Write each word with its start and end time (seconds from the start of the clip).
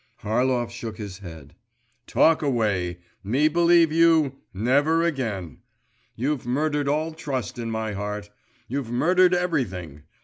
Harlov 0.23 0.71
shook 0.71 0.97
his 0.97 1.19
head. 1.19 1.53
'Talk 2.07 2.41
away! 2.41 3.01
Me 3.23 3.47
believe 3.47 3.91
you! 3.91 4.37
Never 4.51 5.03
again! 5.03 5.59
You've 6.15 6.43
murdered 6.47 6.87
all 6.87 7.13
trust 7.13 7.59
in 7.59 7.69
my 7.69 7.91
heart! 7.91 8.31
You've 8.67 8.89
murdered 8.89 9.35
everything! 9.35 10.01